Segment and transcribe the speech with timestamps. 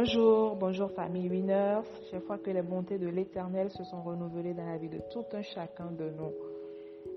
[0.00, 1.82] Bonjour, bonjour famille Winners.
[2.08, 5.24] Chaque fois que les bontés de l'Éternel se sont renouvelées dans la vie de tout
[5.32, 6.30] un chacun de nous.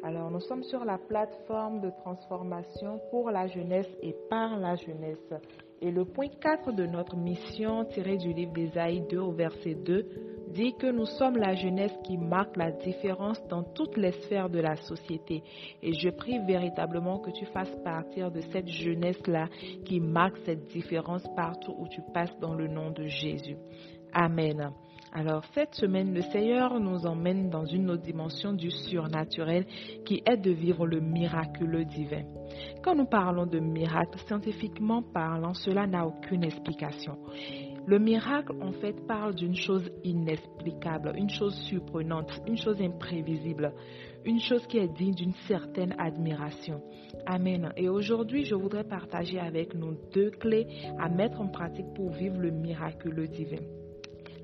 [0.01, 5.31] Alors, nous sommes sur la plateforme de transformation pour la jeunesse et par la jeunesse.
[5.79, 10.30] Et le point 4 de notre mission, tiré du livre d'Ésaïe 2 au verset 2,
[10.51, 14.59] dit que nous sommes la jeunesse qui marque la différence dans toutes les sphères de
[14.59, 15.43] la société.
[15.81, 19.47] Et je prie véritablement que tu fasses partir de cette jeunesse-là
[19.85, 23.57] qui marque cette différence partout où tu passes dans le nom de Jésus.
[24.13, 24.71] Amen.
[25.13, 29.65] Alors cette semaine, le Seigneur nous emmène dans une autre dimension du surnaturel
[30.05, 32.23] qui est de vivre le miraculeux divin.
[32.81, 37.17] Quand nous parlons de miracle, scientifiquement parlant, cela n'a aucune explication.
[37.87, 43.73] Le miracle, en fait, parle d'une chose inexplicable, une chose surprenante, une chose imprévisible,
[44.23, 46.81] une chose qui est digne d'une certaine admiration.
[47.25, 47.73] Amen.
[47.75, 50.67] Et aujourd'hui, je voudrais partager avec nous deux clés
[50.99, 53.63] à mettre en pratique pour vivre le miraculeux divin.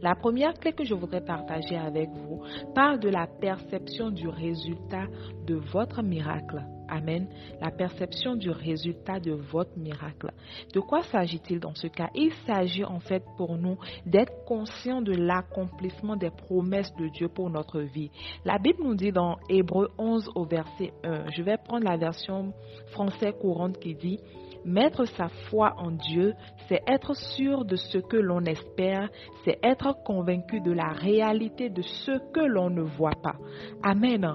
[0.02, 2.42] La première clé que je voudrais partager avec vous
[2.76, 5.06] parle de la perception du résultat
[5.46, 6.64] de votre miracle.
[6.90, 7.28] Amen.
[7.62, 10.32] La perception du résultat de votre miracle.
[10.74, 12.10] De quoi s'agit-il dans ce cas?
[12.16, 17.50] Il s'agit en fait pour nous d'être conscients de l'accomplissement des promesses de Dieu pour
[17.50, 18.12] notre vie.
[18.46, 22.54] La Bible nous dit dans Hébreu 11 au verset 1, je vais prendre la version
[22.92, 24.20] française courante qui dit
[24.66, 26.34] Mettre sa foi en Dieu,
[26.68, 29.10] c'est être sûr de ce que l'on espère,
[29.46, 33.38] c'est être convaincu de la réalité de ce que l'on ne voit pas.
[33.82, 34.28] Amen.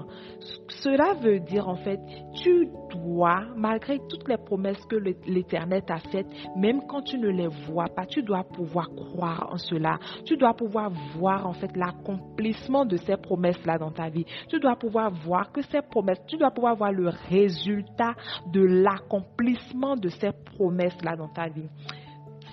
[0.81, 1.99] Cela veut dire en fait,
[2.43, 6.27] tu dois, malgré toutes les promesses que l'Éternel t'a faites,
[6.57, 9.97] même quand tu ne les vois pas, tu dois pouvoir croire en cela.
[10.25, 14.25] Tu dois pouvoir voir en fait l'accomplissement de ces promesses-là dans ta vie.
[14.49, 18.13] Tu dois pouvoir voir que ces promesses, tu dois pouvoir voir le résultat
[18.51, 21.69] de l'accomplissement de ces promesses-là dans ta vie.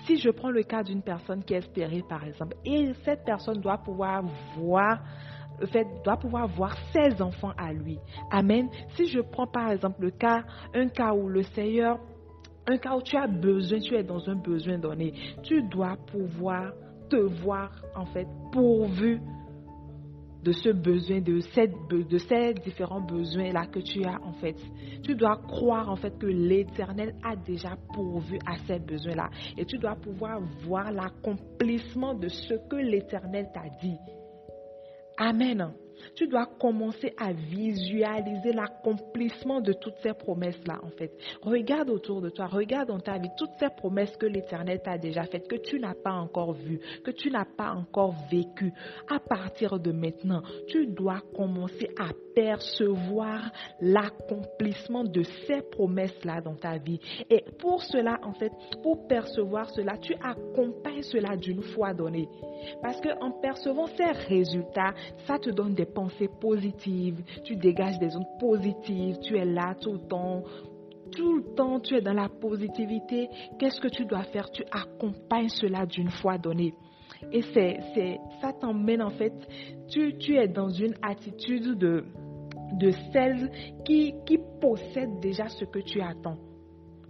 [0.05, 3.59] Si je prends le cas d'une personne qui est stérile, par exemple, et cette personne
[3.59, 4.23] doit pouvoir
[4.57, 4.99] voir
[5.67, 7.99] fait, doit pouvoir voir ses enfants à lui.
[8.31, 8.69] Amen.
[8.95, 11.99] Si je prends par exemple le cas, un cas où le Seigneur,
[12.67, 15.13] un cas où tu as besoin, tu es dans un besoin donné,
[15.43, 16.73] tu dois pouvoir
[17.09, 19.19] te voir en fait pourvu
[20.43, 21.39] de ce besoin, de,
[22.17, 24.55] ces différents besoins-là que tu as en fait.
[25.03, 29.29] Tu dois croire en fait que l'Éternel a déjà pourvu à ces besoins-là.
[29.57, 33.97] Et tu dois pouvoir voir l'accomplissement de ce que l'Éternel t'a dit.
[35.21, 35.71] Amen.
[36.15, 41.11] Tu dois commencer à visualiser l'accomplissement de toutes ces promesses-là, en fait.
[41.43, 45.25] Regarde autour de toi, regarde dans ta vie toutes ces promesses que l'Éternel t'a déjà
[45.25, 48.73] faites, que tu n'as pas encore vues, que tu n'as pas encore vécues.
[49.07, 56.77] À partir de maintenant, tu dois commencer à percevoir l'accomplissement de ces promesses-là dans ta
[56.77, 56.99] vie.
[57.29, 58.51] Et pour cela, en fait,
[58.83, 62.27] pour percevoir cela, tu accompagnes cela d'une foi donnée.
[62.81, 64.93] Parce qu'en percevant ces résultats,
[65.25, 69.93] ça te donne des pensées positives, tu dégages des ondes positives, tu es là tout
[69.93, 70.43] le temps
[71.11, 74.49] tout le temps tu es dans la positivité, qu'est-ce que tu dois faire?
[74.51, 76.73] Tu accompagnes cela d'une foi donnée.
[77.31, 79.33] Et c'est, ça t'emmène en fait,
[79.89, 82.05] tu, tu es dans une attitude de,
[82.73, 83.51] de celle
[83.85, 86.37] qui, qui possède déjà ce que tu attends.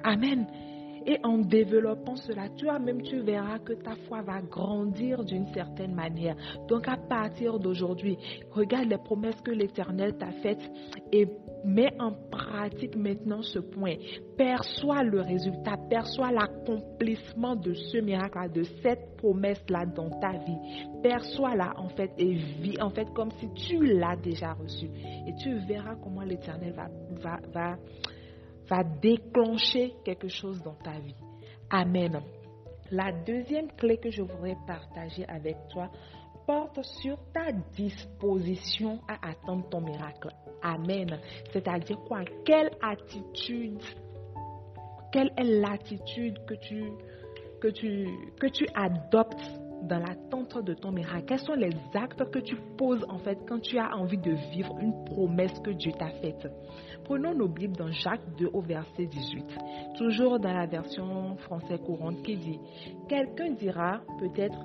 [0.04, 0.48] Amen.
[1.06, 6.36] Et en développant cela, toi-même, tu verras que ta foi va grandir d'une certaine manière.
[6.68, 8.18] Donc à partir d'aujourd'hui,
[8.52, 10.72] regarde les promesses que l'Éternel t'a faites
[11.12, 11.26] et
[11.64, 13.96] mets en pratique maintenant ce point.
[14.38, 20.58] Perçois le résultat, perçois l'accomplissement de ce miracle, de cette promesse-là dans ta vie.
[21.04, 24.86] Perçois-la en fait et vis en fait comme si tu l'as déjà reçu.
[25.28, 26.90] Et tu verras comment l'Éternel va,
[27.22, 27.78] va, va
[28.72, 31.16] va déclencher quelque chose dans ta vie.
[31.70, 32.22] Amen.
[32.90, 35.90] La deuxième clé que je voudrais partager avec toi
[36.46, 40.30] porte sur ta disposition à attendre ton miracle.
[40.62, 41.20] Amen.
[41.52, 42.20] C'est-à-dire quoi?
[42.46, 43.82] Quelle attitude,
[45.12, 46.84] quelle est l'attitude que tu,
[47.60, 48.08] que, tu,
[48.40, 49.42] que tu adoptes
[49.84, 51.26] dans l'attente de ton miracle?
[51.26, 54.78] Quels sont les actes que tu poses en fait quand tu as envie de vivre
[54.80, 56.48] une promesse que Dieu t'a faite?
[57.04, 59.46] Prenons nos Bibles dans Jacques 2 au verset 18,
[59.98, 62.60] toujours dans la version française courante qui dit,
[63.10, 64.58] quelqu'un dira peut-être,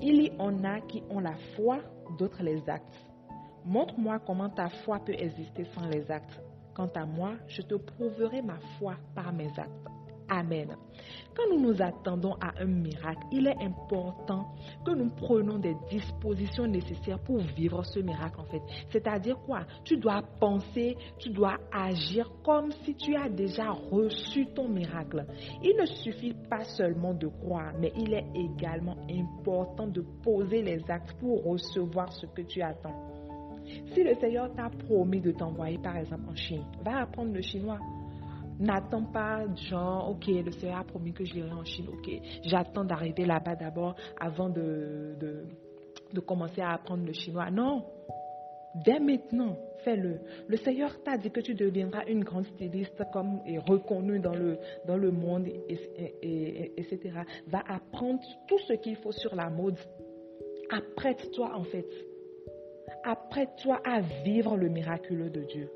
[0.00, 1.78] il y en a qui ont la foi,
[2.18, 2.94] d'autres les actes.
[3.64, 6.40] Montre-moi comment ta foi peut exister sans les actes.
[6.74, 9.97] Quant à moi, je te prouverai ma foi par mes actes.
[10.28, 10.76] Amen.
[11.34, 14.48] Quand nous nous attendons à un miracle, il est important
[14.84, 18.60] que nous prenions des dispositions nécessaires pour vivre ce miracle en fait.
[18.90, 19.60] C'est-à-dire quoi?
[19.84, 25.24] Tu dois penser, tu dois agir comme si tu as déjà reçu ton miracle.
[25.62, 30.82] Il ne suffit pas seulement de croire, mais il est également important de poser les
[30.90, 33.08] actes pour recevoir ce que tu attends.
[33.92, 37.78] Si le Seigneur t'a promis de t'envoyer par exemple en Chine, va apprendre le chinois.
[38.58, 42.10] N'attends pas, genre, ok, le Seigneur a promis que j'irai en Chine, ok,
[42.44, 45.14] j'attends d'arriver là-bas d'abord avant de,
[46.12, 47.50] de, commencer à apprendre le chinois.
[47.52, 47.84] Non,
[48.84, 50.18] dès maintenant, fais-le.
[50.48, 55.10] Le Seigneur t'a dit que tu deviendras une grande styliste comme et reconnue dans le,
[55.12, 57.20] monde, et, etc.
[57.46, 59.78] Va apprendre tout ce qu'il faut sur la mode.
[60.70, 61.88] Apprête-toi en fait.
[63.04, 65.70] Apprête-toi à vivre le miraculeux de Dieu.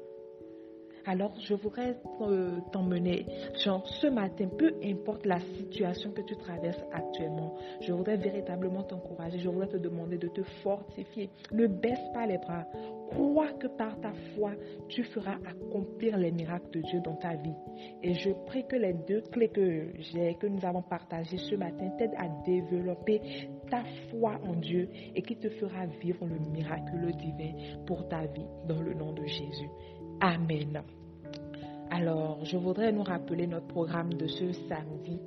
[1.05, 3.27] Alors, je voudrais euh, t'emmener,
[3.65, 9.39] genre, ce matin, peu importe la situation que tu traverses actuellement, je voudrais véritablement t'encourager,
[9.39, 11.31] je voudrais te demander de te fortifier.
[11.53, 12.65] Ne baisse pas les bras.
[13.11, 14.53] Crois que par ta foi,
[14.89, 17.55] tu feras accomplir les miracles de Dieu dans ta vie.
[18.03, 21.91] Et je prie que les deux clés que j'ai, que nous avons partagées ce matin,
[21.99, 23.21] t'aident à développer
[23.71, 27.53] ta foi en Dieu et qui te fera vivre le miraculeux divin
[27.87, 29.69] pour ta vie dans le nom de Jésus.
[30.25, 30.81] Amen.
[31.91, 35.19] Alors, je voudrais nous rappeler notre programme de ce samedi,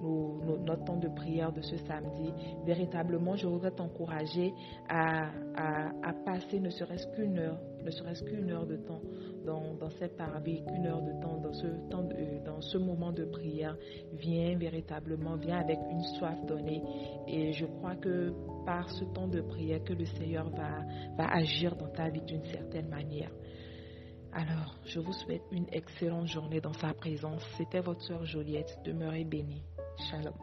[0.00, 2.32] notre temps de prière de ce samedi.
[2.64, 4.54] Véritablement, je voudrais t'encourager
[4.88, 5.32] à,
[6.24, 9.00] passer ne serait-ce qu'une heure, ne serait-ce qu'une heure de temps
[9.44, 12.08] dans, cette parvis, qu'une heure de temps dans ce, temps
[12.44, 13.76] dans ce moment de prière.
[14.12, 16.84] Viens véritablement, viens avec une soif donnée.
[17.26, 18.32] Et je crois que
[18.64, 22.88] par ce temps de prière, que le Seigneur va agir dans ta vie d'une certaine
[22.88, 23.32] manière.
[24.32, 27.42] Alors, je vous souhaite une excellente journée dans sa présence.
[27.56, 28.78] C'était votre soeur Joliette.
[28.84, 29.64] Demeurez bénie.
[30.10, 30.34] Shalom.